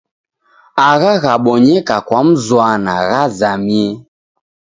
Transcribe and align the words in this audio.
Agha 0.89 1.11
ghabonyeka 1.23 1.95
kwa 2.07 2.19
mzwana 2.27 2.93
ghuzamie. 3.09 3.87